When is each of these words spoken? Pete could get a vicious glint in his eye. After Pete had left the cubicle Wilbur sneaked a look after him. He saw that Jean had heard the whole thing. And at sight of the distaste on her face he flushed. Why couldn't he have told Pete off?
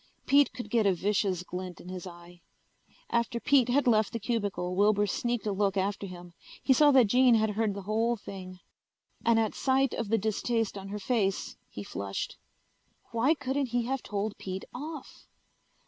Pete 0.25 0.51
could 0.51 0.71
get 0.71 0.87
a 0.87 0.95
vicious 0.95 1.43
glint 1.43 1.79
in 1.79 1.87
his 1.87 2.07
eye. 2.07 2.41
After 3.11 3.39
Pete 3.39 3.69
had 3.69 3.85
left 3.85 4.11
the 4.13 4.19
cubicle 4.19 4.75
Wilbur 4.75 5.05
sneaked 5.05 5.45
a 5.45 5.51
look 5.51 5.77
after 5.77 6.07
him. 6.07 6.33
He 6.63 6.73
saw 6.73 6.89
that 6.89 7.05
Jean 7.05 7.35
had 7.35 7.51
heard 7.51 7.75
the 7.75 7.83
whole 7.83 8.15
thing. 8.17 8.57
And 9.23 9.39
at 9.39 9.53
sight 9.53 9.93
of 9.93 10.09
the 10.09 10.17
distaste 10.17 10.75
on 10.75 10.87
her 10.87 10.97
face 10.97 11.55
he 11.69 11.83
flushed. 11.83 12.39
Why 13.11 13.35
couldn't 13.35 13.67
he 13.67 13.83
have 13.85 14.01
told 14.01 14.39
Pete 14.39 14.65
off? 14.73 15.27